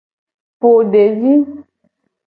[0.59, 1.35] Po devi.